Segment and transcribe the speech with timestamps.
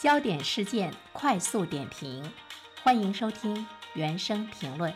[0.00, 2.22] 焦点事件快速点评，
[2.84, 4.94] 欢迎收听原声评论。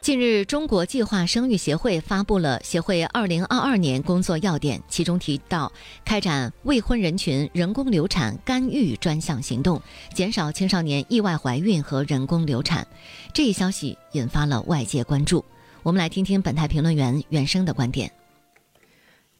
[0.00, 5.70] 近日，中国计划生育协会发布了协会二零二二年工作要点，其中提到
[6.06, 9.82] 开展未婚人群人工流产干预专项行动，
[10.14, 12.88] 减少青少年意外怀孕和人工流产。
[13.34, 15.44] 这一消息引发了外界关注。
[15.82, 18.10] 我们来听听本台评论员原生的观点。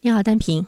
[0.02, 0.66] 你好，单平。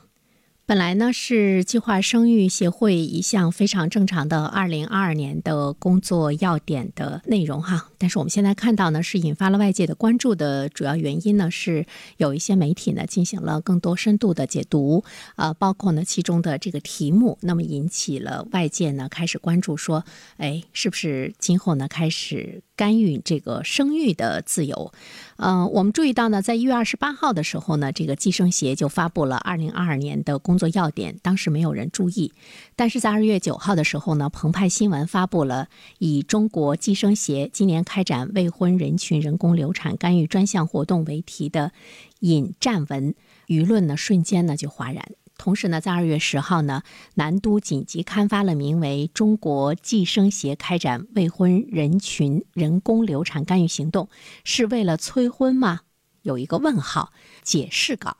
[0.71, 11.85] 本来呢是计划生育协会一项非常正常的二零二二年的工作要点的内容哈，但是我们现在看到呢是引发了外界的关注的主要原因呢是
[12.19, 15.03] 有一些媒体呢进行了更多深度的解读，
[15.35, 20.05] 呃，包括呢其中的这个题目，那么引起了外界呢开始关注说，
[20.37, 24.91] 哎，是不是今后呢开始干预这个生育的自由？
[25.37, 32.33] 嗯，我们注意到呢，在一月二十八号的时候呢，这个计生协就发布了二零二二年的工作要点，当时没有人注意。
[32.77, 41.73] 但是在二月九号的时候呢，澎湃新闻发布了以“中国计生协今年开展未婚人群人工流产干预专项活动”为题的
[42.21, 43.15] 引战文，
[43.47, 45.05] 舆论呢瞬间呢就哗然。
[45.41, 46.83] 同时呢，在二月十号呢，
[47.15, 54.11] 南都紧急刊发了名为《中国计生协开展未婚人群人工流产干预行动，
[54.45, 55.81] 是为了催婚吗？
[56.21, 57.15] 有一个问号。
[57.43, 58.19] 解释稿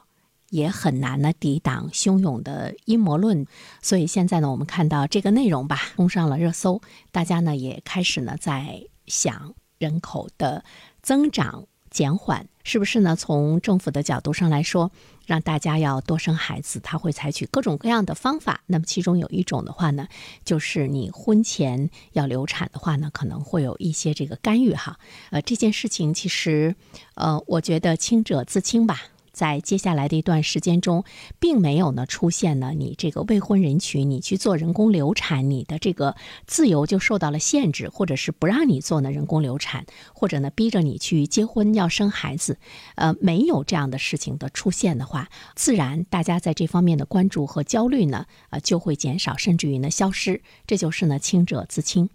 [0.49, 3.47] 也很难呢抵挡汹涌的阴谋论。
[3.83, 6.81] 所以现在呢，我们看到这个内容吧，冲上了热搜，
[7.13, 10.65] 大家呢也开始呢在想人口的
[11.03, 11.67] 增长。
[11.91, 13.17] 减缓是不是呢？
[13.17, 14.93] 从政府的角度上来说，
[15.27, 18.61] 让大家要多生孩子，他会采取各种各样的方法。
[18.67, 20.07] 那么其中有一种的话呢，
[20.45, 24.99] 就是你婚前要流产的话呢，可能会有一些这个干预哈。
[25.31, 26.77] 呃，这件事情其实，
[27.15, 29.03] 呃，我觉得清者自清吧。
[29.33, 31.05] 在接下来的一段时间中，
[31.39, 42.59] 并没有呢出现呢你这个未婚人群，你去做人工流产，你的这个自由就受到了限制，或者是不让你做呢人工流产，或者呢逼着你去结婚要生孩子，
[42.97, 50.43] 呃，没有这样的事情的出现的话，自然大家在这方面的关注和焦虑呢，呃，就会减少，甚至于呢消失。
[50.67, 52.11] 这就是呢清者自清。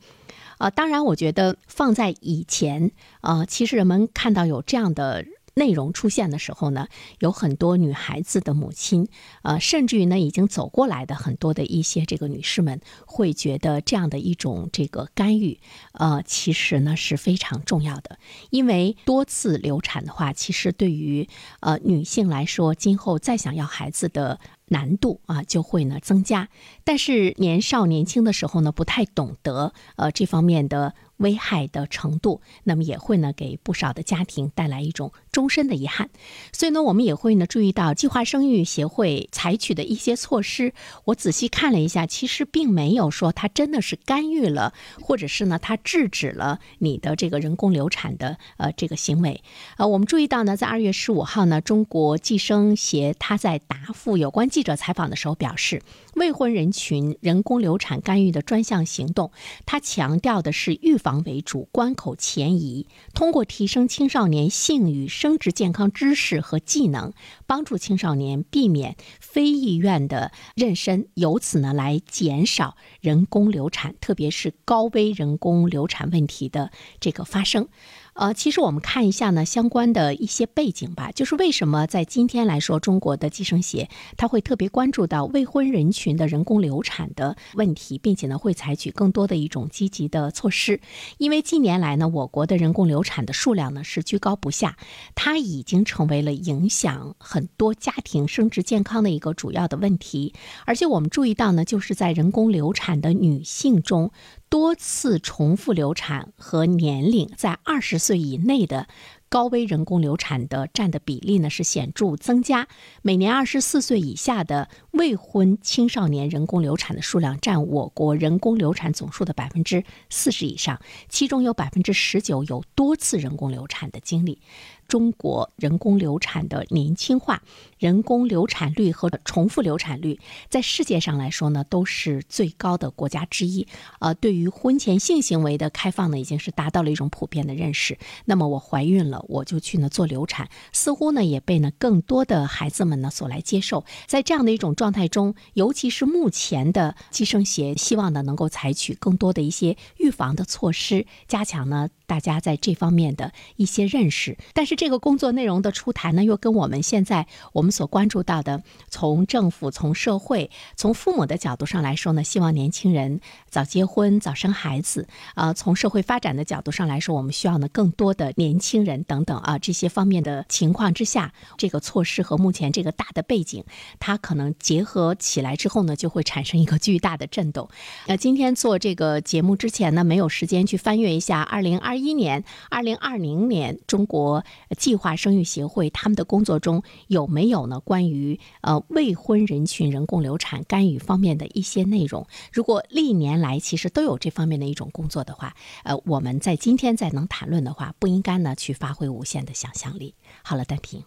[0.58, 5.26] 呃，当然，我觉得放在以前，呃，其实人们看到有这样的。
[5.56, 6.90] 内容出现的时候呢，
[7.20, 9.08] 有很多女孩子的母亲，
[9.42, 15.58] 呃，甚至于呢已经走过来的很多的一些这个女士们，会觉得这样的一种这个干预，
[15.94, 21.30] 呃，其实呢是非常重要的，因为多次流产的话，其实对于
[21.62, 26.50] 呃女性来说，今后再想要孩子的难度啊就会呢增加。
[26.84, 30.94] 但是年少年轻的时候呢，不太懂得呃这方面的。
[31.20, 36.10] 危害的程度，那么也会呢给不少的家庭带来一种终身的遗憾。
[36.52, 40.74] 所以呢，我们也会呢注意到计划生育协会采取的一些措施。
[41.06, 49.42] 我仔细看了一下，其实并没有说它真的是干预了，或者是呢它制止了你的这个人工流产的呃这个行为。
[49.78, 55.82] 呃，我们注意到呢，在二月十五号呢，中国计生协他在答复有关记者采访的时候表示，
[56.16, 59.32] 未婚人群人工流产干预的专项行动，
[59.66, 60.96] 他强调的是预。
[61.06, 67.14] 防为主，关口前移，通过提升青少年性与生殖健康知识和技能，
[67.46, 77.68] 帮助青少年避免非意愿的妊娠，由此呢来减少人工流产，特别是高危人工流产问题的这个发生。
[78.16, 90.80] 呃，其实我们看一下呢，相关的一些背景吧，就是为什么在今天来说，中国的计生协他会特别关注到未婚人群的人工流产的问题，并且呢会采取更多的一种积极的措施。
[91.18, 94.78] 因为近年来呢，我国的人工流产的数量呢是居高不下，
[95.14, 100.34] 它已经成为了影响很多家庭生殖健康的一个主要的问题。
[100.66, 104.12] 而且我们注意到呢，就是在人工流产的女性中。
[104.50, 108.88] 多次重复流产和年龄在二十岁以内的
[109.30, 112.68] 高危人工流产的占的比例呢是显著增加。
[113.02, 120.80] 每年二十四岁以下的未婚青少年人工流产的数量占我国人工流产总数的百分之四十以上，
[121.10, 124.40] 其中有百分之十九有多次人工流产的经历。
[124.88, 127.42] 中国人工流产的年轻化、
[127.80, 133.68] 人工流产率和重复流产率，在世界上来说呢，都是最高的国家之一。
[134.00, 137.98] 呃，对于婚前性行为的开放呢，已经是达到了一种普遍的认识。
[138.26, 139.15] 那么，我怀孕了。
[139.28, 143.84] 我就去呢做流产，似乎呢也被呢更多的孩子们呢所来接受。
[144.08, 154.38] 在这样的一种状态中，尤其是目前的计生协，希望呢能够采取更多的一些预防的措施，加强呢大家在这方面的一些认识。
[154.54, 163.20] 但是这个工作内容的出台呢，又跟我们现在我们所关注到的，从政府、从社会、从父母的角度上来说呢，希望年轻人
[163.50, 165.08] 早结婚、早生孩子。
[165.34, 173.64] 啊，从社会发展的角度上来说，我们需要呢更多的年轻人等等啊这些方面的情况之下，这个措施和目前这个大的背景，
[173.98, 177.68] 它可能结合起来之后呢，就会产生一个巨大的震动。
[178.06, 184.44] 那今天做这个节目之前呢，没有时间去翻阅一下二零二一年、二零二零年中国
[184.78, 192.28] 计划生育协会他们的工作中有没有呢关于呃未婚人群人工流产干预方面的一些内容？
[192.52, 200.14] 如果历年来其实都有这方面的一种工作的话，呃，我们在今天再能谈论的话，不应该呢去发挥无限的想象力。
[200.44, 201.04] 好了，单平。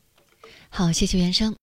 [0.70, 1.54] 好，谢谢袁生。